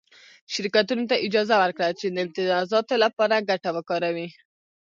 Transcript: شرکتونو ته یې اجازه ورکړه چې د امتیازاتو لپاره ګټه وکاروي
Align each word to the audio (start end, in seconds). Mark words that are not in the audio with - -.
شرکتونو 0.53 1.03
ته 1.09 1.15
یې 1.17 1.23
اجازه 1.27 1.55
ورکړه 1.61 1.89
چې 1.99 2.05
د 2.09 2.17
امتیازاتو 2.23 2.95
لپاره 3.03 3.45
ګټه 3.49 3.69
وکاروي 3.75 4.27